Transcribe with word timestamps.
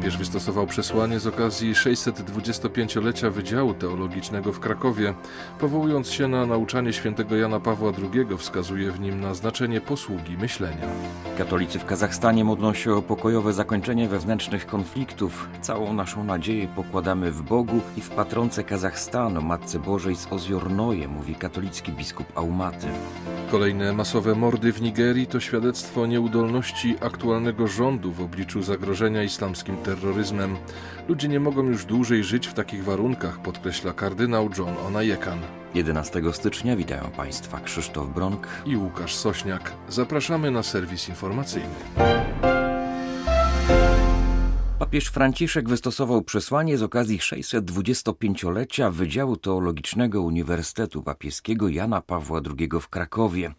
Papież 0.00 0.16
wystosował 0.16 0.66
przesłanie 0.66 1.20
z 1.20 1.26
okazji 1.26 1.74
625-lecia 1.74 3.30
Wydziału 3.30 3.74
Teologicznego 3.74 4.52
w 4.52 4.60
Krakowie. 4.60 5.14
Powołując 5.58 6.10
się 6.10 6.28
na 6.28 6.46
nauczanie 6.46 6.92
świętego 6.92 7.36
Jana 7.36 7.60
Pawła 7.60 7.92
II, 7.98 8.38
wskazuje 8.38 8.92
w 8.92 9.00
nim 9.00 9.20
na 9.20 9.34
znaczenie 9.34 9.80
posługi 9.80 10.36
myślenia. 10.36 10.86
Katolicy 11.38 11.78
w 11.78 11.84
Kazachstanie 11.84 12.44
modlą 12.44 12.74
się 12.74 12.94
o 12.94 13.02
pokojowe 13.02 13.52
zakończenie 13.52 14.08
wewnętrznych 14.08 14.66
konfliktów. 14.66 15.48
Całą 15.60 15.92
naszą 15.92 16.24
nadzieję 16.24 16.68
pokładamy 16.68 17.32
w 17.32 17.42
Bogu 17.42 17.80
i 17.96 18.00
w 18.00 18.10
patronce 18.10 18.64
Kazachstanu, 18.64 19.42
Matce 19.42 19.78
Bożej 19.78 20.16
z 20.16 20.32
Ozjornoje, 20.32 21.08
mówi 21.08 21.34
katolicki 21.34 21.92
biskup 21.92 22.38
Aumaty. 22.38 22.86
Kolejne 23.50 23.92
masowe 23.92 24.34
mordy 24.34 24.72
w 24.72 24.82
Nigerii 24.82 25.26
to 25.26 25.40
świadectwo 25.40 26.06
nieudolności 26.06 26.96
aktualnego 27.00 27.66
rządu 27.66 28.12
w 28.12 28.20
obliczu 28.20 28.62
zagrożenia 28.62 29.22
islamskim 29.22 29.76
terroryzmem. 29.76 30.56
Ludzie 31.08 31.28
nie 31.28 31.40
mogą 31.40 31.62
już 31.62 31.84
dłużej 31.84 32.24
żyć 32.24 32.46
w 32.46 32.54
takich 32.54 32.84
warunkach, 32.84 33.42
podkreśla 33.42 33.92
kardynał 33.92 34.48
John 34.58 34.74
Onajekan. 34.86 35.38
11 35.74 36.22
stycznia 36.32 36.76
witają 36.76 37.10
Państwa 37.16 37.60
Krzysztof 37.60 38.08
Bronk 38.08 38.48
i 38.66 38.76
Łukasz 38.76 39.14
Sośniak. 39.14 39.72
Zapraszamy 39.88 40.50
na 40.50 40.62
serwis 40.62 41.08
informacyjny. 41.08 41.74
Papież 44.80 45.06
Franciszek 45.06 45.68
wystosował 45.68 46.22
przesłanie 46.22 46.78
z 46.78 46.82
okazji 46.82 47.18
625-lecia 47.18 48.90
Wydziału 48.90 49.36
Teologicznego 49.36 50.22
Uniwersytetu 50.22 51.02
Papieskiego 51.02 51.68
Jana 51.68 52.00
Pawła 52.00 52.40
II 52.58 52.68
w 52.80 52.88
Krakowie. 52.88 53.54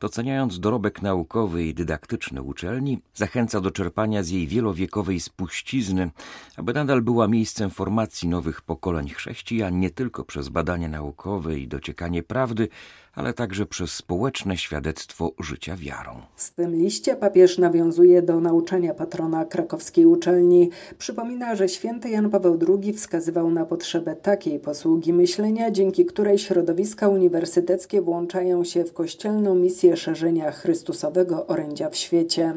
Doceniając 0.00 0.60
dorobek 0.60 1.02
naukowy 1.02 1.64
i 1.64 1.74
dydaktyczny 1.74 2.42
uczelni, 2.42 2.98
zachęca 3.14 3.60
do 3.60 3.70
czerpania 3.70 4.22
z 4.22 4.28
jej 4.28 4.48
wielowiekowej 4.48 5.20
spuścizny, 5.20 6.10
aby 6.56 6.72
nadal 6.72 7.02
była 7.02 7.28
miejscem 7.28 7.70
formacji 7.70 8.28
nowych 8.28 8.62
pokoleń 8.62 9.08
chrześcijan 9.08 9.80
nie 9.80 9.90
tylko 9.90 10.24
przez 10.24 10.48
badania 10.48 10.88
naukowe 10.88 11.58
i 11.58 11.68
dociekanie 11.68 12.22
prawdy, 12.22 12.68
ale 13.14 13.32
także 13.32 13.66
przez 13.66 13.90
społeczne 13.90 14.56
świadectwo 14.56 15.32
życia 15.40 15.76
wiarą. 15.76 16.20
W 16.36 16.42
swym 16.42 16.76
liście 16.76 17.16
papież 17.16 17.58
nawiązuje 17.58 18.22
do 18.22 18.40
nauczania 18.40 18.94
patrona 18.94 19.44
krakowskiej 19.44 20.06
uczelni. 20.06 20.70
Przypomina, 20.98 21.56
że 21.56 21.68
święty 21.68 22.10
Jan 22.10 22.30
Paweł 22.30 22.58
II 22.68 22.92
wskazywał 22.92 23.50
na 23.50 23.66
potrzebę 23.66 24.16
takiej 24.16 24.58
posługi 24.58 25.12
myślenia, 25.12 25.70
dzięki 25.70 26.06
której 26.06 26.38
środowiska 26.38 27.08
uniwersyteckie 27.08 28.02
włączają 28.02 28.64
się 28.64 28.84
w 28.84 28.92
kościelną 28.92 29.54
misję 29.54 29.96
szerzenia 29.96 30.52
Chrystusowego 30.52 31.46
orędzia 31.46 31.90
w 31.90 31.96
świecie. 31.96 32.54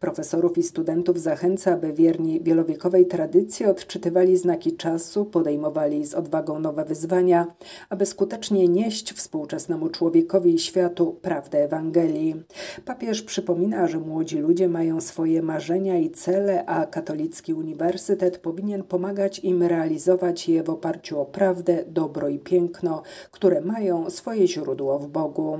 Profesorów 0.00 0.58
i 0.58 0.62
studentów 0.62 1.20
zachęca, 1.20 1.72
aby 1.72 1.92
wierni 1.92 2.40
wielowiekowej 2.40 3.06
tradycji 3.06 3.66
odczytywali 3.66 4.36
znaki 4.36 4.76
czasu, 4.76 5.24
podejmowali 5.24 6.06
z 6.06 6.14
odwagą 6.14 6.58
nowe 6.58 6.84
wyzwania, 6.84 7.46
aby 7.90 8.06
skutecznie 8.06 8.68
nieść 8.68 9.12
współczesnemu 9.12 9.88
człowiekowi 9.92 10.54
i 10.54 10.58
światu 10.58 11.16
prawdę 11.22 11.64
Ewangelii. 11.64 12.42
Papież 12.84 13.22
przypomina, 13.22 13.86
że 13.86 13.98
młodzi 13.98 14.38
ludzie 14.38 14.68
mają 14.68 15.00
swoje 15.00 15.42
marzenia 15.42 15.98
i 15.98 16.10
cele, 16.10 16.66
a 16.66 16.86
katolicki 16.86 17.54
uniwersytet 17.54 18.38
powinien 18.38 18.82
pomagać 18.82 19.38
im 19.38 19.62
realizować 19.62 20.48
je 20.48 20.62
w 20.62 20.70
oparciu 20.70 21.20
o 21.20 21.24
prawdę, 21.24 21.84
dobro 21.86 22.28
i 22.28 22.38
piękno, 22.38 23.02
które 23.30 23.60
mają 23.60 24.10
swoje 24.10 24.48
źródło 24.48 24.98
w 24.98 25.08
Bogu. 25.08 25.58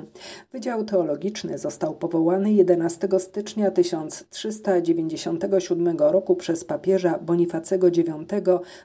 Wydział 0.52 0.84
Teologiczny 0.84 1.58
został 1.58 1.94
powołany 1.94 2.52
11 2.52 3.08
stycznia 3.18 3.70
1397 3.70 5.98
roku 5.98 6.36
przez 6.36 6.64
papieża 6.64 7.18
Bonifacego 7.18 7.88
IX 7.88 8.02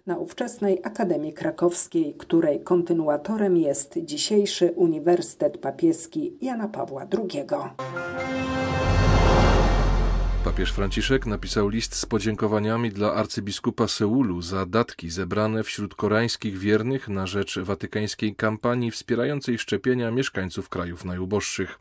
na 0.06 0.18
ówczesnej 0.18 0.80
Akademii 0.84 1.34
Krakowskiej, 1.34 2.14
której 2.14 2.60
kontynuatorem 2.60 3.58
jest 3.58 3.98
dzisiejszy 3.98 4.74
Uniwersytet 4.76 5.37
Uniwersytet 5.38 5.62
Papieski 5.62 6.38
Jana 6.42 6.68
Pawła 6.68 7.08
II. 7.14 7.46
Papież 10.44 10.72
Franciszek 10.72 11.26
napisał 11.26 11.70
list 11.70 11.96
z 11.96 12.06
podziękowaniami 12.06 12.92
dla 12.92 13.14
arcybiskupa 13.14 13.88
Seulu 13.88 14.42
za 14.42 14.66
datki 14.66 15.10
zebrane 15.10 15.64
wśród 15.64 15.96
koreańskich 15.96 16.58
wiernych 16.58 17.10
na 17.10 17.28
rzecz 17.28 17.60
watykańskiej 17.60 18.36
kampanii 18.36 18.92
wspierającej 18.92 19.58
szczepienia 19.58 20.12
mieszkańców 20.12 20.70
krajów 20.70 21.06
najuboższych. 21.06 21.80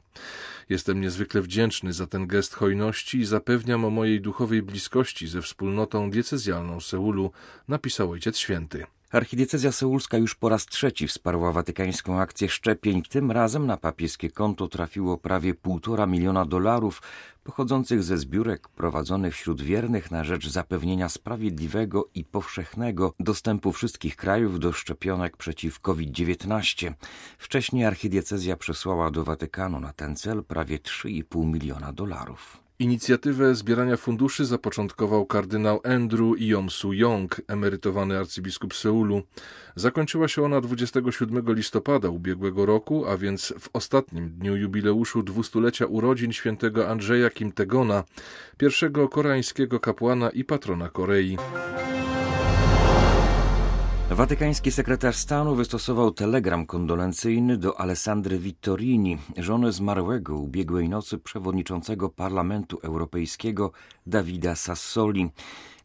Jestem 0.68 1.00
niezwykle 1.00 1.42
wdzięczny 1.42 1.92
za 1.92 2.06
ten 2.06 2.26
gest 2.26 2.54
hojności 2.54 3.18
i 3.18 3.26
zapewniam 3.26 3.84
o 3.84 3.90
mojej 3.90 4.20
duchowej 4.20 4.62
bliskości 4.62 5.28
ze 5.28 5.42
wspólnotą 5.42 6.10
diecezjalną 6.10 6.80
Seulu, 6.80 7.30
napisał 7.68 8.10
Ojciec 8.10 8.38
Święty. 8.38 8.86
Archidiecezja 9.16 9.72
seulska 9.72 10.18
już 10.18 10.34
po 10.34 10.48
raz 10.48 10.66
trzeci 10.66 11.08
wsparła 11.08 11.52
watykańską 11.52 12.20
akcję 12.20 12.48
szczepień. 12.48 13.02
Tym 13.02 13.30
razem 13.30 13.66
na 13.66 13.76
papieskie 13.76 14.30
konto 14.30 14.68
trafiło 14.68 15.18
prawie 15.18 15.54
półtora 15.54 16.06
miliona 16.06 16.44
dolarów 16.44 17.02
pochodzących 17.44 18.02
ze 18.02 18.18
zbiórek 18.18 18.68
prowadzonych 18.68 19.34
wśród 19.34 19.62
wiernych 19.62 20.10
na 20.10 20.24
rzecz 20.24 20.48
zapewnienia 20.48 21.08
sprawiedliwego 21.08 22.08
i 22.14 22.24
powszechnego 22.24 23.12
dostępu 23.20 23.72
wszystkich 23.72 24.16
krajów 24.16 24.60
do 24.60 24.72
szczepionek 24.72 25.36
przeciw 25.36 25.80
COVID-19. 25.80 26.92
Wcześniej 27.38 27.84
archidiecezja 27.84 28.56
przesłała 28.56 29.10
do 29.10 29.24
Watykanu 29.24 29.80
na 29.80 29.92
ten 29.92 30.16
cel 30.16 30.44
prawie 30.44 30.78
3,5 30.78 31.46
miliona 31.46 31.92
dolarów. 31.92 32.65
Inicjatywę 32.78 33.54
zbierania 33.54 33.96
funduszy 33.96 34.44
zapoczątkował 34.44 35.26
kardynał 35.26 35.80
Andrew 35.84 36.40
Yom-Su-Yong, 36.40 37.40
emerytowany 37.48 38.18
arcybiskup 38.18 38.74
Seulu. 38.74 39.22
Zakończyła 39.76 40.28
się 40.28 40.44
ona 40.44 40.60
27 40.60 41.54
listopada 41.54 42.08
ubiegłego 42.08 42.66
roku, 42.66 43.06
a 43.06 43.16
więc 43.16 43.54
w 43.60 43.68
ostatnim 43.72 44.30
dniu 44.30 44.56
jubileuszu 44.56 45.22
dwustulecia 45.22 45.86
urodzin 45.86 46.32
świętego 46.32 46.88
Andrzeja 46.88 47.30
Kim 47.30 47.52
Tegona, 47.52 48.04
pierwszego 48.58 49.08
koreańskiego 49.08 49.80
kapłana 49.80 50.30
i 50.30 50.44
patrona 50.44 50.88
Korei. 50.88 51.36
Watykański 54.10 54.72
sekretarz 54.72 55.16
stanu 55.16 55.54
wystosował 55.54 56.10
telegram 56.10 56.66
kondolencyjny 56.66 57.56
do 57.56 57.80
Alessandry 57.80 58.38
Vittorini, 58.38 59.18
żony 59.36 59.72
zmarłego 59.72 60.36
ubiegłej 60.36 60.88
nocy 60.88 61.18
przewodniczącego 61.18 62.08
Parlamentu 62.08 62.78
Europejskiego 62.82 63.72
Davida 64.06 64.54
Sassoli. 64.54 65.30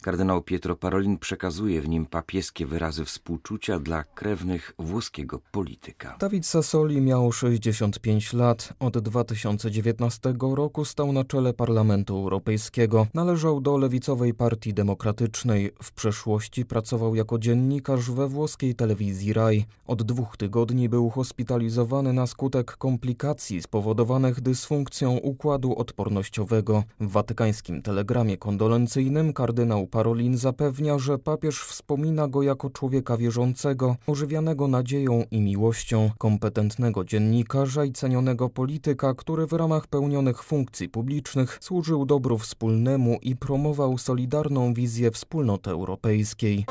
Kardynał 0.02 0.42
Pietro 0.42 0.76
Parolin 0.76 1.18
przekazuje 1.18 1.82
w 1.82 1.90
nim 1.90 2.06
papieskie 2.06 2.66
wyrazy 2.66 3.06
współczucia 3.06 3.80
dla 3.80 4.04
krewnych 4.04 4.74
włoskiego 4.80 5.40
polityka. 5.52 6.18
Dawid 6.20 6.46
Sassoli 6.46 7.02
miał 7.02 7.32
65 7.32 8.34
lat. 8.34 8.74
Od 8.80 8.98
2019 8.98 10.34
roku 10.56 10.86
stał 10.86 11.14
na 11.14 11.24
czele 11.24 11.54
Parlamentu 11.54 12.18
Europejskiego. 12.18 13.08
Należał 13.14 13.62
do 13.62 13.78
lewicowej 13.78 14.34
Partii 14.34 14.74
Demokratycznej. 14.74 15.72
W 15.84 15.92
przeszłości 15.92 16.66
pracował 16.66 17.16
jako 17.16 17.40
dziennikarz 17.40 18.12
we 18.12 18.28
włoskiej 18.28 18.76
telewizji 18.76 19.34
RAI. 19.34 19.66
Od 19.88 20.04
dwóch 20.04 20.38
tygodni 20.38 20.90
był 20.90 21.10
hospitalizowany 21.10 22.14
na 22.14 22.28
skutek 22.28 22.78
komplikacji 22.78 23.62
spowodowanych 23.62 24.42
dysfunkcją 24.42 25.18
układu 25.18 25.76
odpornościowego. 25.76 26.84
W 27.00 27.12
watykańskim 27.12 27.82
telegramie 27.82 28.38
kondolencyjnym 28.38 29.34
kardynał 29.34 29.88
Parolin 29.92 30.38
zapewnia, 30.38 31.00
że 31.00 31.18
papież 31.18 31.64
wspomina 31.64 32.28
go 32.28 32.44
jako 32.44 32.70
człowieka 32.70 33.18
wierzącego, 33.18 33.96
ożywianego 34.08 34.68
nadzieją 34.68 35.24
i 35.32 35.42
miłością, 35.42 36.12
kompetentnego 36.18 37.06
dziennikarza 37.06 37.86
i 37.86 37.92
cenionego 37.92 38.50
polityka, 38.50 39.14
który 39.14 39.48
w 39.48 39.54
ramach 39.54 39.88
pełnionych 39.88 40.44
funkcji 40.44 40.90
publicznych 40.90 41.58
służył 41.62 42.06
dobru 42.06 42.38
wspólnemu 42.38 43.18
i 43.22 43.36
promował 43.36 43.98
solidarną 43.98 44.74
wizję 44.74 45.12
wspólnoty 45.12 45.70
europejskiej. 45.70 46.66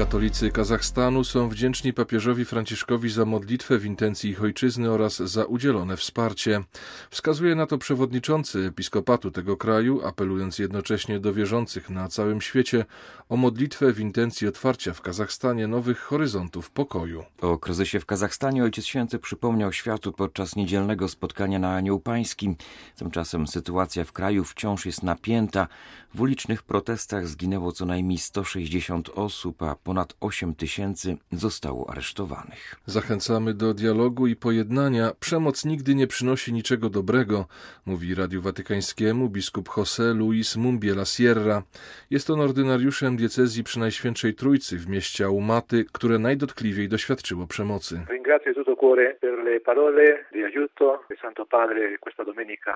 Katolicy 0.00 0.50
Kazachstanu 0.50 1.24
są 1.24 1.48
wdzięczni 1.48 1.92
papieżowi 1.92 2.44
Franciszkowi 2.44 3.10
za 3.10 3.24
modlitwę 3.24 3.78
w 3.78 3.84
intencji 3.84 4.30
ich 4.30 4.42
ojczyzny 4.42 4.90
oraz 4.90 5.16
za 5.16 5.44
udzielone 5.44 5.96
wsparcie. 5.96 6.62
Wskazuje 7.10 7.54
na 7.54 7.66
to 7.66 7.78
przewodniczący 7.78 8.58
episkopatu 8.58 9.30
tego 9.30 9.56
kraju, 9.56 10.06
apelując 10.06 10.58
jednocześnie 10.58 11.20
do 11.20 11.32
wierzących 11.32 11.90
na 11.90 12.08
całym 12.08 12.40
świecie 12.40 12.84
o 13.28 13.36
modlitwę 13.36 13.92
w 13.92 14.00
intencji 14.00 14.48
otwarcia 14.48 14.94
w 14.94 15.00
Kazachstanie 15.00 15.68
nowych 15.68 15.98
horyzontów 15.98 16.70
pokoju. 16.70 17.24
O 17.40 17.58
kryzysie 17.58 18.00
w 18.00 18.06
Kazachstanie 18.06 18.64
Ojciec 18.64 18.84
Święty 18.86 19.18
przypomniał 19.18 19.72
światu 19.72 20.12
podczas 20.12 20.56
niedzielnego 20.56 21.08
spotkania 21.08 21.58
na 21.58 21.74
Anioł 21.74 22.00
Pańskim. 22.00 22.56
Tymczasem 22.96 23.46
sytuacja 23.46 24.04
w 24.04 24.12
kraju 24.12 24.44
wciąż 24.44 24.86
jest 24.86 25.02
napięta. 25.02 25.68
W 26.14 26.20
ulicznych 26.20 26.62
protestach 26.62 27.26
zginęło 27.26 27.72
co 27.72 27.86
najmniej 27.86 28.18
160 28.18 29.08
osób, 29.08 29.62
a 29.62 29.76
ponad 29.84 30.14
8 30.20 30.54
tysięcy 30.54 31.16
zostało 31.32 31.90
aresztowanych. 31.90 32.74
Zachęcamy 32.86 33.54
do 33.54 33.74
dialogu 33.74 34.26
i 34.26 34.36
pojednania. 34.36 35.12
Przemoc 35.20 35.64
nigdy 35.64 35.94
nie 35.94 36.06
przynosi 36.06 36.52
niczego 36.52 36.90
dobrego, 36.90 37.46
mówi 37.86 38.14
Radiu 38.14 38.42
Watykańskiemu 38.42 39.28
biskup 39.28 39.68
José 39.68 40.14
Luis 40.14 40.56
Mumbiela 40.56 41.04
Sierra. 41.04 41.62
Jest 42.10 42.30
on 42.30 42.40
ordynariuszem 42.40 43.16
diecezji 43.16 43.64
przy 43.64 43.78
Najświętszej 43.78 44.34
Trójcy 44.34 44.78
w 44.78 44.88
mieście 44.88 45.24
Aumaty, 45.24 45.84
które 45.92 46.18
najdotkliwiej 46.18 46.88
doświadczyło 46.88 47.46
przemocy. 47.46 48.00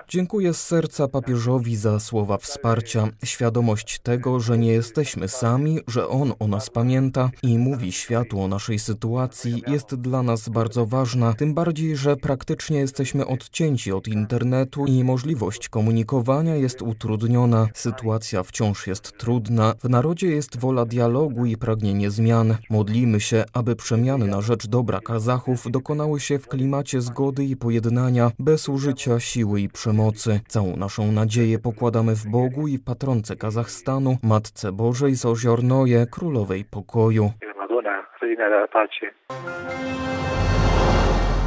Dziękuję 0.07 0.53
z 0.53 0.67
serca 0.67 1.07
papieżowi 1.07 1.75
za 1.75 1.99
słowa 1.99 2.37
wsparcia, 2.37 3.07
świadomość 3.25 3.99
tego, 3.99 4.39
że 4.39 4.57
nie 4.57 4.71
jesteśmy 4.71 5.27
sami, 5.27 5.79
że 5.87 6.07
on 6.07 6.33
o 6.39 6.47
nas 6.47 6.69
pamięta 6.69 7.29
i 7.43 7.57
mówi 7.57 7.91
światu 7.91 8.41
o 8.41 8.47
naszej 8.47 8.79
sytuacji, 8.79 9.63
jest 9.67 9.95
dla 9.95 10.23
nas 10.23 10.49
bardzo 10.49 10.85
ważna, 10.85 11.33
tym 11.33 11.53
bardziej, 11.53 11.95
że 11.95 12.15
praktycznie 12.15 12.77
jesteśmy 12.79 13.27
odcięci 13.27 13.91
od 13.91 14.07
internetu 14.07 14.85
i 14.85 15.03
możliwość 15.03 15.69
komunikowania 15.69 16.55
jest 16.55 16.81
utrudniona. 16.81 17.67
Sytuacja 17.73 18.43
wciąż 18.43 18.87
jest 18.87 19.17
trudna. 19.17 19.73
W 19.83 19.89
narodzie 19.89 20.27
jest 20.27 20.59
wola 20.59 20.85
dialogu 20.85 21.45
i 21.45 21.57
pragnienie 21.57 22.11
zmian. 22.11 22.55
Modlimy 22.69 23.19
się, 23.19 23.43
aby 23.53 23.75
przemiany 23.75 24.27
na 24.27 24.41
rzecz 24.41 24.67
dobra 24.67 24.99
Kazachów 24.99 25.71
dokonały 25.71 26.19
się 26.19 26.39
w 26.39 26.47
klimacie 26.47 27.01
zgody 27.01 27.45
i 27.45 27.55
pojednania, 27.55 28.31
bez 28.39 28.69
użycia 28.69 29.19
siły 29.19 29.61
i 29.61 29.69
przemocy. 29.69 30.39
Całą 30.47 30.75
naszą 30.77 31.11
nadzieję 31.11 31.59
pokładamy 31.59 32.15
w 32.15 32.27
Bogu 32.27 32.67
i 32.67 32.79
patronce 33.15 33.35
Kazachstanu, 33.35 34.17
Matce 34.23 34.71
Bożej 34.71 35.15
z 35.15 35.25
Oziornoje, 35.25 36.05
Królowej 36.11 36.65
Pokoju. 36.65 37.31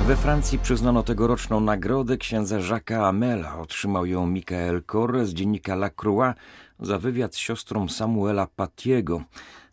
We 0.07 0.17
Francji 0.17 0.59
przyznano 0.59 1.03
tegoroczną 1.03 1.61
nagrodę 1.61 2.17
księdza 2.17 2.59
Jacques'a 2.59 3.09
Amela. 3.09 3.59
Otrzymał 3.59 4.07
ją 4.07 4.27
Michael 4.27 4.83
Corre 4.93 5.27
z 5.27 5.35
dziennika 5.35 5.73
La 5.73 5.91
Croix 5.91 6.35
za 6.81 6.99
wywiad 6.99 7.35
z 7.35 7.39
siostrą 7.39 7.89
Samuela 7.89 8.47
Patiego. 8.57 9.23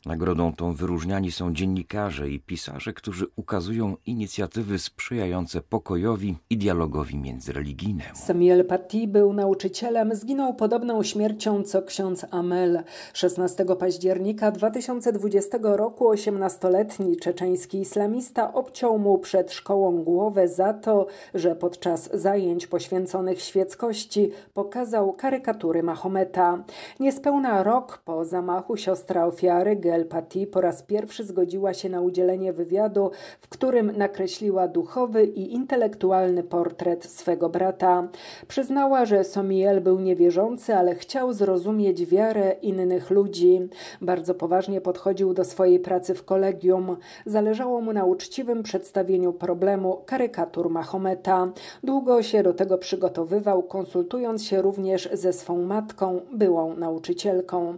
Nagrodą 0.05 0.53
tą 0.53 0.73
wyróżniani 0.73 1.31
są 1.31 1.53
dziennikarze 1.53 2.29
i 2.29 2.39
pisarze, 2.39 2.93
którzy 2.93 3.25
ukazują 3.35 3.95
inicjatywy 4.05 4.79
sprzyjające 4.79 5.61
pokojowi 5.61 6.35
i 6.49 6.57
dialogowi 6.57 7.17
międzyreligijnemu. 7.17 8.09
Samuel 8.15 8.65
Paty 8.65 9.07
był 9.07 9.33
nauczycielem, 9.33 10.15
zginął 10.15 10.53
podobną 10.53 11.03
śmiercią 11.03 11.63
co 11.63 11.81
ksiądz 11.81 12.25
Amel. 12.31 12.83
16 13.13 13.65
października 13.79 14.51
2020 14.51 15.57
roku 15.61 16.05
18-letni 16.13 17.17
czeczeński 17.17 17.79
islamista 17.79 18.53
obciął 18.53 18.99
mu 18.99 19.17
przed 19.17 19.51
szkołą 19.51 20.03
głowę 20.03 20.47
za 20.47 20.73
to, 20.73 21.07
że 21.33 21.55
podczas 21.55 22.09
zajęć 22.13 22.67
poświęconych 22.67 23.41
świeckości 23.41 24.31
pokazał 24.53 25.13
karykatury 25.13 25.83
Mahometa. 25.83 26.63
Niespełna 26.99 27.63
rok 27.63 28.01
po 28.05 28.25
zamachu 28.25 28.77
siostra 28.77 29.25
ofiary 29.25 29.75
El 29.95 30.05
po 30.51 30.61
raz 30.61 30.83
pierwszy 30.83 31.23
zgodziła 31.23 31.73
się 31.73 31.89
na 31.89 32.01
udzielenie 32.01 32.53
wywiadu, 32.53 33.11
w 33.39 33.49
którym 33.49 33.97
nakreśliła 33.97 34.67
duchowy 34.67 35.25
i 35.25 35.53
intelektualny 35.53 36.43
portret 36.43 37.05
swego 37.05 37.49
brata. 37.49 38.07
Przyznała, 38.47 39.05
że 39.05 39.23
Somiel 39.23 39.81
był 39.81 39.99
niewierzący, 39.99 40.75
ale 40.75 40.95
chciał 40.95 41.33
zrozumieć 41.33 42.05
wiarę 42.05 42.55
innych 42.61 43.09
ludzi. 43.09 43.69
Bardzo 44.01 44.35
poważnie 44.35 44.81
podchodził 44.81 45.33
do 45.33 45.43
swojej 45.43 45.79
pracy 45.79 46.15
w 46.15 46.25
kolegium. 46.25 46.97
Zależało 47.25 47.81
mu 47.81 47.93
na 47.93 48.05
uczciwym 48.05 48.63
przedstawieniu 48.63 49.33
problemu 49.33 50.01
karykatur 50.05 50.69
Mahometa. 50.69 51.51
Długo 51.83 52.23
się 52.23 52.43
do 52.43 52.53
tego 52.53 52.77
przygotowywał, 52.77 53.63
konsultując 53.63 54.43
się 54.43 54.61
również 54.61 55.09
ze 55.13 55.33
swą 55.33 55.61
matką, 55.61 56.21
byłą 56.33 56.75
nauczycielką. 56.75 57.77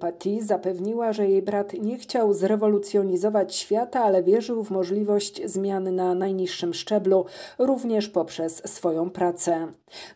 Pati 0.00 0.42
zapewniła, 0.42 1.12
że 1.12 1.28
jej 1.28 1.39
jej 1.40 1.44
brat 1.44 1.72
nie 1.72 1.98
chciał 1.98 2.34
zrewolucjonizować 2.34 3.54
świata, 3.54 4.00
ale 4.00 4.22
wierzył 4.22 4.64
w 4.64 4.70
możliwość 4.70 5.42
zmian 5.44 5.94
na 5.94 6.14
najniższym 6.14 6.74
szczeblu, 6.74 7.24
również 7.58 8.08
poprzez 8.08 8.62
swoją 8.66 9.10
pracę. 9.10 9.68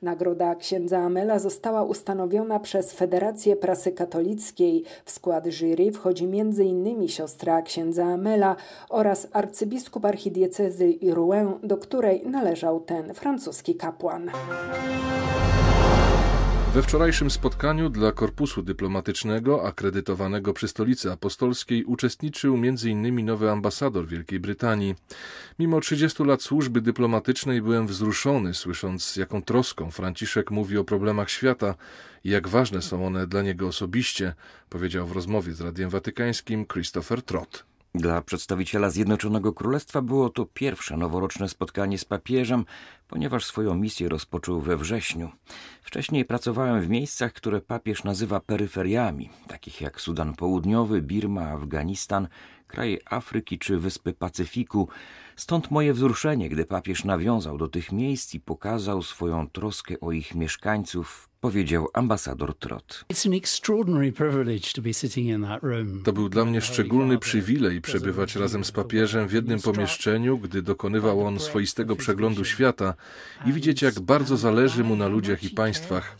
Nagroda 0.02 0.54
księdza 0.54 0.98
Amela 0.98 1.38
została 1.38 1.82
ustanowiona 1.82 2.60
przez 2.60 2.92
Federację 2.92 3.56
Prasy 3.56 3.92
Katolickiej. 3.92 4.84
W 5.04 5.10
skład 5.10 5.46
jury 5.46 5.92
wchodzi 5.92 6.24
m.in. 6.24 7.08
siostra 7.08 7.62
księdza 7.62 8.04
Amela 8.04 8.56
oraz 8.88 9.28
arcybiskup 9.32 10.04
archidiecezy 10.04 10.94
Rouen, 11.12 11.54
do 11.62 11.76
której 11.76 12.26
należał 12.26 12.80
ten 12.80 13.14
francuski 13.14 13.74
kapłan. 13.74 14.30
We 16.74 16.82
wczorajszym 16.82 17.30
spotkaniu 17.30 17.88
dla 17.88 18.12
Korpusu 18.12 18.62
Dyplomatycznego 18.62 19.66
akredytowanego 19.66 20.52
przy 20.52 20.68
Stolicy 20.68 21.12
Apostolskiej 21.12 21.84
uczestniczył 21.84 22.54
m.in. 22.54 23.24
nowy 23.24 23.50
ambasador 23.50 24.06
Wielkiej 24.06 24.40
Brytanii. 24.40 24.94
Mimo 25.58 25.80
30 25.80 26.24
lat 26.24 26.42
służby 26.42 26.80
dyplomatycznej 26.80 27.62
byłem 27.62 27.86
wzruszony, 27.86 28.54
słysząc 28.54 29.04
z 29.04 29.16
jaką 29.16 29.42
troską 29.42 29.90
Franciszek 29.90 30.50
mówi 30.50 30.78
o 30.78 30.84
problemach 30.84 31.30
świata 31.30 31.74
i 32.24 32.30
jak 32.30 32.48
ważne 32.48 32.82
są 32.82 33.06
one 33.06 33.26
dla 33.26 33.42
niego 33.42 33.66
osobiście, 33.66 34.34
powiedział 34.68 35.06
w 35.06 35.12
rozmowie 35.12 35.52
z 35.52 35.60
Radiem 35.60 35.90
Watykańskim 35.90 36.66
Christopher 36.66 37.22
Trott. 37.22 37.73
Dla 37.96 38.22
przedstawiciela 38.22 38.90
Zjednoczonego 38.90 39.52
Królestwa 39.52 40.02
było 40.02 40.28
to 40.28 40.46
pierwsze 40.46 40.96
noworoczne 40.96 41.48
spotkanie 41.48 41.98
z 41.98 42.04
papieżem, 42.04 42.64
ponieważ 43.08 43.44
swoją 43.44 43.74
misję 43.74 44.08
rozpoczął 44.08 44.60
we 44.60 44.76
wrześniu. 44.76 45.30
Wcześniej 45.82 46.24
pracowałem 46.24 46.80
w 46.80 46.88
miejscach, 46.88 47.32
które 47.32 47.60
papież 47.60 48.04
nazywa 48.04 48.40
peryferiami, 48.40 49.30
takich 49.48 49.80
jak 49.80 50.00
Sudan 50.00 50.34
Południowy, 50.34 51.02
Birma, 51.02 51.42
Afganistan, 51.42 52.28
kraje 52.74 52.98
Afryki 53.04 53.58
czy 53.58 53.78
Wyspy 53.78 54.12
Pacyfiku. 54.12 54.88
Stąd 55.36 55.70
moje 55.70 55.92
wzruszenie, 55.92 56.48
gdy 56.48 56.64
papież 56.64 57.04
nawiązał 57.04 57.58
do 57.58 57.68
tych 57.68 57.92
miejsc 57.92 58.34
i 58.34 58.40
pokazał 58.40 59.02
swoją 59.02 59.48
troskę 59.48 60.00
o 60.00 60.12
ich 60.12 60.34
mieszkańców, 60.34 61.28
powiedział 61.40 61.88
ambasador 61.94 62.58
Trot. 62.58 63.04
To 66.04 66.12
był 66.12 66.28
dla 66.28 66.44
mnie 66.44 66.60
szczególny 66.60 67.18
przywilej 67.18 67.80
przebywać 67.80 68.36
razem 68.36 68.64
z 68.64 68.72
papieżem 68.72 69.28
w 69.28 69.32
jednym 69.32 69.60
pomieszczeniu, 69.60 70.38
gdy 70.38 70.62
dokonywał 70.62 71.26
on 71.26 71.40
swoistego 71.40 71.96
przeglądu 71.96 72.44
świata 72.44 72.94
i 73.46 73.52
widzieć, 73.52 73.82
jak 73.82 74.00
bardzo 74.00 74.36
zależy 74.36 74.84
mu 74.84 74.96
na 74.96 75.08
ludziach 75.08 75.44
i 75.44 75.50
państwach. 75.50 76.16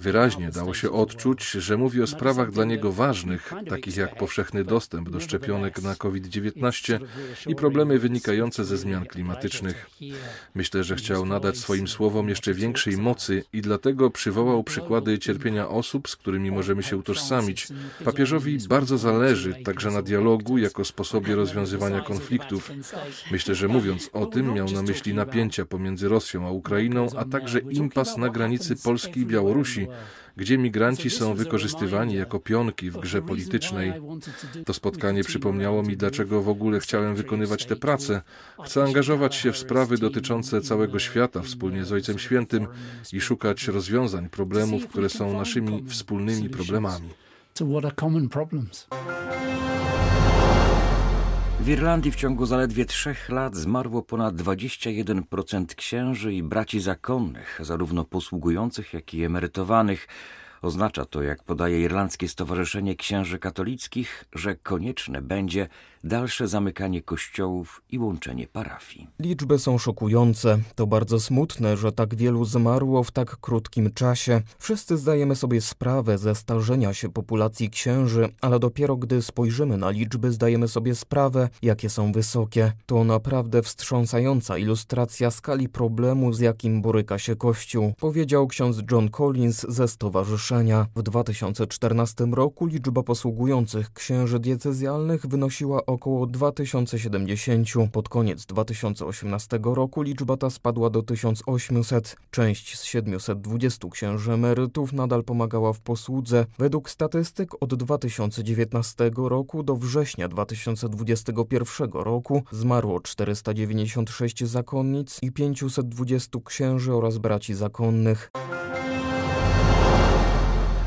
Wyraźnie 0.00 0.50
dało 0.50 0.74
się 0.74 0.90
odczuć, 0.90 1.50
że 1.50 1.76
mówi 1.76 2.02
o 2.02 2.06
sprawach 2.06 2.50
dla 2.50 2.64
niego 2.64 2.92
ważnych, 2.92 3.52
takich 3.68 3.96
jak 3.96 4.16
powszechny 4.16 4.64
dostęp 4.64 5.10
do 5.10 5.20
szczepionek 5.20 5.82
na 5.82 5.94
COVID-19 5.94 6.98
i 7.46 7.54
problemy 7.54 7.98
wynikające 7.98 8.64
ze 8.64 8.76
zmian 8.76 9.06
klimatycznych. 9.06 9.90
Myślę, 10.54 10.84
że 10.84 10.96
chciał 10.96 11.26
nadać 11.26 11.56
swoim 11.56 11.88
słowom 11.88 12.28
jeszcze 12.28 12.54
większej 12.54 12.96
mocy 12.96 13.44
i 13.52 13.60
dlatego 13.60 14.10
przywołał 14.10 14.64
przykłady 14.64 15.18
cierpienia 15.18 15.68
osób, 15.68 16.08
z 16.08 16.16
którymi 16.16 16.50
możemy 16.50 16.82
się 16.82 16.96
utożsamić. 16.96 17.68
Papieżowi 18.04 18.58
bardzo 18.68 18.98
zależy 18.98 19.54
także 19.64 19.90
na 19.90 20.02
dialogu 20.02 20.58
jako 20.58 20.84
sposobie 20.84 21.34
rozwiązywania 21.34 22.00
konfliktów. 22.00 22.72
Myślę, 23.30 23.54
że 23.54 23.68
mówiąc 23.68 24.10
o 24.12 24.26
tym, 24.26 24.54
miał 24.54 24.70
na 24.70 24.82
myśli 24.82 25.14
napięcia 25.14 25.64
pomiędzy 25.64 26.08
Rosją 26.08 26.46
a 26.46 26.50
Ukrainą, 26.50 27.06
a 27.16 27.24
także 27.24 27.58
impas 27.58 28.16
na 28.16 28.28
granicy 28.28 28.76
Polski 28.76 29.20
i 29.20 29.26
Białorusi, 29.26 29.87
gdzie 30.36 30.58
migranci 30.58 31.10
są 31.10 31.34
wykorzystywani 31.34 32.14
jako 32.14 32.40
pionki 32.40 32.90
w 32.90 32.98
grze 32.98 33.22
politycznej. 33.22 33.92
To 34.66 34.74
spotkanie 34.74 35.24
przypomniało 35.24 35.82
mi, 35.82 35.96
dlaczego 35.96 36.42
w 36.42 36.48
ogóle 36.48 36.80
chciałem 36.80 37.14
wykonywać 37.14 37.64
tę 37.64 37.76
pracę. 37.76 38.22
Chcę 38.64 38.82
angażować 38.82 39.34
się 39.34 39.52
w 39.52 39.58
sprawy 39.58 39.98
dotyczące 39.98 40.60
całego 40.60 40.98
świata 40.98 41.42
wspólnie 41.42 41.84
z 41.84 41.92
Ojcem 41.92 42.18
Świętym 42.18 42.66
i 43.12 43.20
szukać 43.20 43.68
rozwiązań 43.68 44.28
problemów, 44.28 44.86
które 44.86 45.08
są 45.08 45.32
naszymi 45.32 45.84
wspólnymi 45.88 46.48
problemami. 46.48 47.08
W 51.60 51.68
Irlandii 51.68 52.12
w 52.12 52.16
ciągu 52.16 52.46
zaledwie 52.46 52.84
trzech 52.84 53.28
lat 53.28 53.56
zmarło 53.56 54.02
ponad 54.02 54.34
21% 54.34 55.74
księży 55.74 56.34
i 56.34 56.42
braci 56.42 56.80
zakonnych, 56.80 57.60
zarówno 57.62 58.04
posługujących, 58.04 58.92
jak 58.94 59.14
i 59.14 59.24
emerytowanych. 59.24 60.08
Oznacza 60.62 61.04
to, 61.04 61.22
jak 61.22 61.42
podaje 61.42 61.82
Irlandzkie 61.82 62.28
Stowarzyszenie 62.28 62.96
Księży 62.96 63.38
Katolickich, 63.38 64.24
że 64.34 64.56
konieczne 64.56 65.22
będzie 65.22 65.68
dalsze 66.04 66.48
zamykanie 66.48 67.02
kościołów 67.02 67.82
i 67.90 67.98
łączenie 67.98 68.46
parafii. 68.46 69.08
Liczby 69.20 69.58
są 69.58 69.78
szokujące. 69.78 70.58
To 70.74 70.86
bardzo 70.86 71.20
smutne, 71.20 71.76
że 71.76 71.92
tak 71.92 72.14
wielu 72.14 72.44
zmarło 72.44 73.04
w 73.04 73.10
tak 73.10 73.36
krótkim 73.36 73.92
czasie. 73.92 74.42
Wszyscy 74.58 74.96
zdajemy 74.96 75.36
sobie 75.36 75.60
sprawę 75.60 76.18
ze 76.18 76.34
starzenia 76.34 76.94
się 76.94 77.08
populacji 77.08 77.70
księży, 77.70 78.28
ale 78.40 78.58
dopiero 78.58 78.96
gdy 78.96 79.22
spojrzymy 79.22 79.76
na 79.76 79.90
liczby, 79.90 80.32
zdajemy 80.32 80.68
sobie 80.68 80.94
sprawę, 80.94 81.48
jakie 81.62 81.90
są 81.90 82.12
wysokie. 82.12 82.72
To 82.86 83.04
naprawdę 83.04 83.62
wstrząsająca 83.62 84.58
ilustracja 84.58 85.30
skali 85.30 85.68
problemu, 85.68 86.32
z 86.32 86.40
jakim 86.40 86.82
boryka 86.82 87.18
się 87.18 87.36
Kościół, 87.36 87.94
powiedział 88.00 88.46
ksiądz 88.46 88.82
John 88.90 89.08
Collins 89.08 89.66
ze 89.68 89.88
stowarzyszenia. 89.88 90.47
W 90.96 91.02
2014 91.02 92.26
roku 92.32 92.66
liczba 92.66 93.02
posługujących 93.02 93.92
księży 93.92 94.38
diecezjalnych 94.38 95.26
wynosiła 95.26 95.86
około 95.86 96.26
2070. 96.26 97.68
Pod 97.92 98.08
koniec 98.08 98.46
2018 98.46 99.58
roku 99.62 100.02
liczba 100.02 100.36
ta 100.36 100.50
spadła 100.50 100.90
do 100.90 101.02
1800. 101.02 102.16
Część 102.30 102.78
z 102.78 102.84
720 102.84 103.88
księży 103.88 104.32
emerytów 104.32 104.92
nadal 104.92 105.24
pomagała 105.24 105.72
w 105.72 105.80
posłudze. 105.80 106.46
Według 106.58 106.90
statystyk 106.90 107.50
od 107.60 107.74
2019 107.74 109.10
roku 109.16 109.62
do 109.62 109.76
września 109.76 110.28
2021 110.28 111.90
roku 111.92 112.42
zmarło 112.52 113.00
496 113.00 114.44
zakonnic 114.44 115.18
i 115.22 115.32
520 115.32 116.38
księży 116.44 116.94
oraz 116.94 117.18
braci 117.18 117.54
zakonnych. 117.54 118.30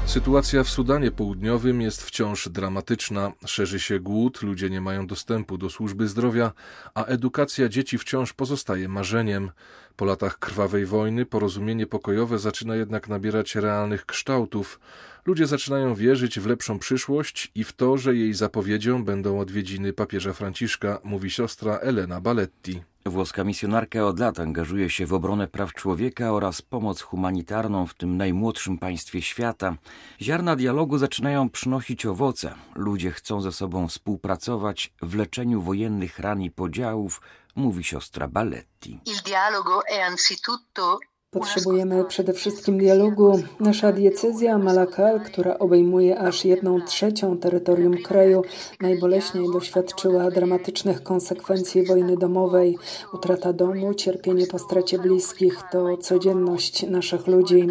Sytuacja 0.06 0.64
w 0.64 0.70
Sudanie 0.70 1.12
Południowym 1.12 1.82
jest 1.82 2.04
wciąż 2.04 2.50
dramatyczna. 2.50 3.32
Szerzy 3.46 3.80
się 3.80 4.00
głód, 4.00 4.42
ludzie 4.42 4.70
nie 4.70 4.82
mają 4.82 5.08
dostępu 5.08 5.58
do 5.58 5.70
służby 5.70 6.08
zdrowia, 6.08 6.52
a 6.94 7.06
edukacja 7.06 7.70
dzieci 7.70 7.98
wciąż 7.98 8.34
pozostaje 8.34 8.88
marzeniem. 8.88 9.52
Po 9.96 10.06
latach 10.06 10.40
krwawej 10.40 10.86
wojny 10.86 11.26
porozumienie 11.26 11.88
pokojowe 11.88 12.40
zaczyna 12.40 12.76
jednak 12.76 13.08
nabierać 13.10 13.56
realnych 13.56 14.06
kształtów. 14.06 14.80
Ludzie 15.26 15.48
zaczynają 15.48 15.96
wierzyć 15.96 16.40
w 16.40 16.46
lepszą 16.46 16.80
przyszłość 16.80 17.52
i 17.56 17.64
w 17.64 17.74
to, 17.74 17.98
że 17.98 18.16
jej 18.16 18.34
zapowiedzią 18.34 19.04
będą 19.04 19.40
odwiedziny 19.40 19.94
papieża 19.94 20.34
Franciszka, 20.34 21.00
mówi 21.04 21.30
siostra 21.30 21.78
Elena 21.78 22.22
Baletti. 22.22 22.91
Włoska 23.06 23.44
misjonarka 23.44 24.06
od 24.06 24.20
lat 24.20 24.40
angażuje 24.40 24.90
się 24.90 25.06
w 25.06 25.14
obronę 25.14 25.48
praw 25.48 25.74
człowieka 25.74 26.34
oraz 26.34 26.62
pomoc 26.62 27.02
humanitarną 27.02 27.88
w 27.88 27.94
tym 27.94 28.18
najmłodszym 28.18 28.78
państwie 28.78 29.22
świata. 29.22 29.76
Ziarna 30.22 30.56
dialogu 30.56 30.98
zaczynają 30.98 31.50
przynosić 31.50 32.06
owoce. 32.06 32.56
Ludzie 32.76 33.12
chcą 33.12 33.42
ze 33.42 33.52
sobą 33.52 33.88
współpracować 33.88 34.94
w 35.02 35.16
leczeniu 35.16 35.62
wojennych 35.62 36.20
ran 36.20 36.42
i 36.42 36.52
podziałów, 36.52 37.22
mówi 37.56 37.84
siostra 37.84 38.28
Baletti. 38.28 39.00
Potrzebujemy 41.34 42.06
przede 42.06 42.34
wszystkim 42.34 42.78
dialogu. 42.78 43.40
Nasza 43.60 43.92
diecezja 43.92 44.58
Malakal, 44.58 45.22
która 45.22 45.60
obejmuje 45.60 46.20
aż 46.20 46.46
jedną 46.46 46.82
trzecią 46.82 47.38
terytorium 47.38 47.98
kraju, 47.98 48.42
najboleśniej 48.82 49.46
doświadczyła 49.54 50.32
dramatycznych 50.32 51.04
konsekwencji 51.04 51.86
wojny 51.86 52.18
domowej. 52.18 52.78
Utrata 53.14 53.54
domu, 53.54 53.94
cierpienie 53.94 54.48
po 54.48 54.60
stracie 54.60 55.00
bliskich 55.00 55.62
to 55.72 55.98
codzienność 55.98 56.90
naszych 56.90 57.28
ludzi. 57.28 57.68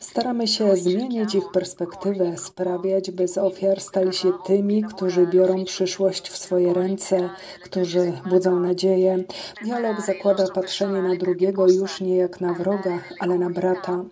Staramy 0.00 0.48
się 0.48 0.76
zmienić 0.76 1.34
ich 1.34 1.50
perspektywę, 1.52 2.36
sprawiać, 2.36 3.10
by 3.10 3.28
z 3.28 3.38
ofiar 3.38 3.80
stali 3.80 4.12
się 4.12 4.32
tymi, 4.46 4.82
którzy 4.84 5.26
biorą 5.26 5.64
przyszłość 5.64 6.28
w 6.28 6.36
swoje 6.36 6.74
ręce, 6.74 7.30
którzy 7.64 8.12
budzą 8.30 8.60
nadzieję. 8.60 9.24
Dialog 9.64 10.00
zakłada 10.06 10.46
patrzenie 10.54 11.02
na 11.02 11.16
drugiego 11.16 11.68
już 11.68 12.00
nie 12.00 12.16
jak 12.16 12.40
na 12.40 12.54
wroga, 12.54 12.97
ale 13.20 13.38
na 13.38 13.50
brata. 13.50 14.04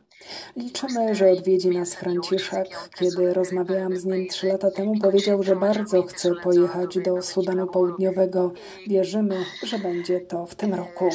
Liczymy, 0.56 1.14
że 1.14 1.30
odwiedzi 1.30 1.68
nas 1.68 1.94
Franciszek. 1.94 2.68
Kiedy 2.98 3.34
rozmawiałam 3.34 3.96
z 3.96 4.04
nim 4.04 4.28
trzy 4.28 4.46
lata 4.46 4.70
temu, 4.70 5.00
powiedział, 5.00 5.42
że 5.42 5.56
bardzo 5.56 6.02
chce 6.02 6.34
pojechać 6.34 6.98
do 6.98 7.22
Sudanu 7.22 7.66
Południowego. 7.66 8.52
Wierzymy, 8.86 9.44
że 9.62 9.78
będzie 9.78 10.20
to 10.20 10.46
w 10.46 10.54
tym 10.54 10.74
roku. 10.74 11.10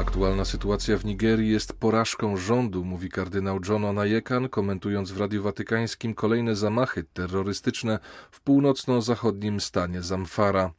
Aktualna 0.00 0.44
sytuacja 0.44 0.98
w 0.98 1.04
Nigerii 1.04 1.50
jest 1.50 1.72
porażką 1.72 2.36
rządu, 2.36 2.84
mówi 2.84 3.08
kardynał 3.08 3.60
John 3.68 3.84
Onajekan, 3.84 4.48
komentując 4.48 5.10
w 5.10 5.20
Radiu 5.20 5.42
Watykańskim 5.42 6.14
kolejne 6.14 6.56
zamachy 6.56 7.04
terrorystyczne 7.04 7.98
w 8.30 8.40
północno-zachodnim 8.40 9.60
stanie 9.60 10.02
Zamfara. 10.02 10.70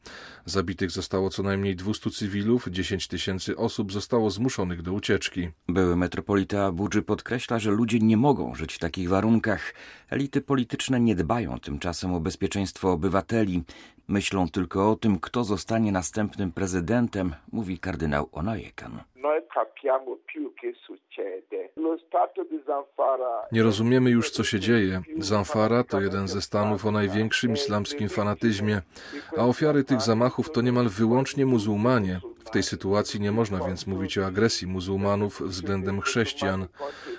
Zabitych 0.44 0.90
zostało 0.90 1.30
co 1.30 1.42
najmniej 1.42 1.76
200 1.76 2.10
cywilów, 2.10 2.68
10 2.70 3.08
tysięcy 3.08 3.56
osób 3.56 3.92
zostało 3.92 4.30
zmuszonych 4.30 4.82
do 4.82 4.92
ucieczki. 4.92 5.48
Były 5.68 5.96
metropolita 5.96 6.66
Abudży 6.66 7.02
podkreśla, 7.02 7.58
że 7.58 7.70
ludzie 7.70 7.98
nie 7.98 8.16
mogą 8.16 8.54
żyć 8.54 8.74
w 8.74 8.78
takich 8.78 9.08
warunkach. 9.08 9.74
Elity 10.10 10.40
polityczne 10.40 11.00
nie 11.00 11.14
dbają 11.14 11.60
tymczasem 11.60 12.14
o 12.14 12.20
bezpieczeństwo 12.20 12.92
obywateli. 12.92 13.62
Myślą 14.08 14.48
tylko 14.48 14.90
o 14.90 14.96
tym, 14.96 15.18
kto 15.20 15.44
zostanie 15.44 15.92
następnym 15.92 16.52
prezydentem, 16.52 17.34
mówi 17.52 17.78
kardynał 17.78 18.28
Onajekan. 18.32 19.00
Nie 23.52 23.62
rozumiemy 23.62 24.10
już, 24.10 24.30
co 24.30 24.44
się 24.44 24.60
dzieje. 24.60 25.02
Zamfara 25.18 25.84
to 25.84 26.00
jeden 26.00 26.28
ze 26.28 26.40
stanów 26.42 26.86
o 26.86 26.90
największym 26.90 27.52
islamskim 27.52 28.08
fanatyzmie, 28.08 28.82
a 29.36 29.44
ofiary 29.44 29.84
tych 29.84 30.00
zamachów 30.00 30.50
to 30.52 30.60
niemal 30.60 30.88
wyłącznie 30.88 31.46
muzułmanie. 31.46 32.20
W 32.44 32.50
tej 32.50 32.62
sytuacji 32.62 33.20
nie 33.20 33.32
można 33.32 33.58
więc 33.66 33.86
mówić 33.86 34.18
o 34.18 34.26
agresji 34.26 34.66
muzułmanów 34.66 35.40
względem 35.40 36.00
chrześcijan. 36.00 36.66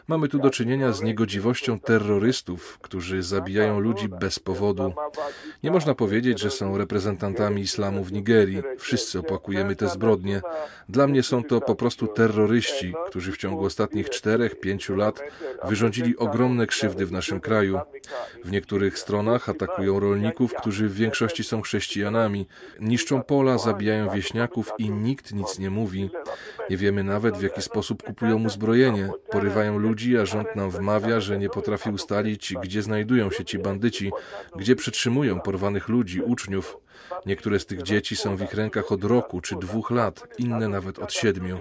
Mamy 0.07 0.27
tu 0.27 0.39
do 0.39 0.49
czynienia 0.49 0.91
z 0.91 1.01
niegodziwością 1.01 1.79
terrorystów, 1.79 2.79
którzy 2.81 3.23
zabijają 3.23 3.79
ludzi 3.79 4.09
bez 4.09 4.39
powodu. 4.39 4.93
Nie 5.63 5.71
można 5.71 5.95
powiedzieć, 5.95 6.39
że 6.39 6.51
są 6.51 6.77
reprezentantami 6.77 7.61
islamu 7.61 8.03
w 8.03 8.13
Nigerii. 8.13 8.61
Wszyscy 8.77 9.19
opłakujemy 9.19 9.75
te 9.75 9.89
zbrodnie. 9.89 10.41
Dla 10.89 11.07
mnie 11.07 11.23
są 11.23 11.43
to 11.43 11.61
po 11.61 11.75
prostu 11.75 12.07
terroryści, 12.07 12.93
którzy 13.07 13.31
w 13.31 13.37
ciągu 13.37 13.65
ostatnich 13.65 14.09
czterech, 14.09 14.59
pięciu 14.59 14.95
lat 14.95 15.19
wyrządzili 15.63 16.17
ogromne 16.17 16.67
krzywdy 16.67 17.05
w 17.05 17.11
naszym 17.11 17.39
kraju. 17.39 17.79
W 18.45 18.51
niektórych 18.51 18.99
stronach 18.99 19.49
atakują 19.49 19.99
rolników, 19.99 20.53
którzy 20.53 20.89
w 20.89 20.95
większości 20.95 21.43
są 21.43 21.61
chrześcijanami, 21.61 22.47
niszczą 22.79 23.23
pola, 23.23 23.57
zabijają 23.57 24.09
wieśniaków 24.09 24.71
i 24.77 24.89
nikt 24.89 25.33
nic 25.33 25.59
nie 25.59 25.69
mówi. 25.69 26.09
Nie 26.69 26.77
wiemy 26.77 27.03
nawet, 27.03 27.37
w 27.37 27.41
jaki 27.41 27.61
sposób 27.61 28.03
kupują 28.03 28.43
uzbrojenie. 28.45 29.09
Porywają 29.31 29.77
ludzi, 29.77 29.96
a 30.21 30.25
rząd 30.25 30.55
nam 30.55 30.69
wmawia, 30.69 31.19
że 31.19 31.37
nie 31.37 31.49
potrafi 31.49 31.89
ustalić, 31.89 32.53
gdzie 32.63 32.81
znajdują 32.81 33.31
się 33.31 33.45
ci 33.45 33.59
bandyci, 33.59 34.11
gdzie 34.55 34.75
przetrzymują 34.75 35.39
porwanych 35.39 35.89
ludzi, 35.89 36.21
uczniów. 36.21 36.77
Niektóre 37.25 37.59
z 37.59 37.65
tych 37.65 37.81
dzieci 37.83 38.15
są 38.15 38.35
w 38.35 38.41
ich 38.41 38.53
rękach 38.53 38.91
od 38.91 39.03
roku 39.03 39.41
czy 39.41 39.55
dwóch 39.55 39.91
lat, 39.91 40.27
inne 40.37 40.67
nawet 40.67 40.99
od 40.99 41.13
siedmiu. 41.13 41.59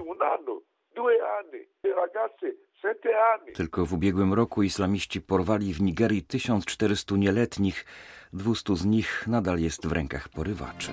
Tylko 3.55 3.87
w 3.87 3.93
ubiegłym 3.93 4.35
roku 4.35 4.62
islamiści 4.62 5.21
porwali 5.21 5.75
w 5.75 5.83
Nigerii 5.83 6.23
1400 6.23 7.16
nieletnich. 7.16 7.85
200 8.33 8.76
z 8.76 8.85
nich 8.85 9.25
nadal 9.26 9.59
jest 9.59 9.87
w 9.87 9.93
rękach 9.93 10.28
porywaczy. 10.28 10.93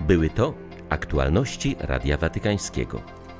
Były 0.00 0.30
to 0.30 0.54
aktualności 0.88 1.76
Radia 1.80 2.16
Watykańskiego. 2.16 3.23